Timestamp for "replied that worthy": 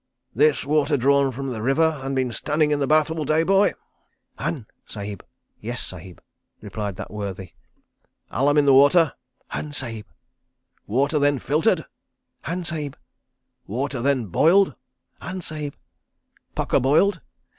6.59-7.51